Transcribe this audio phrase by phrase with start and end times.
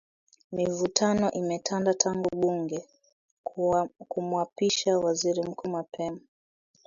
[0.55, 2.87] Mivutano imetanda tangu bunge
[4.09, 6.19] kumwapisha Waziri Mkuu mapema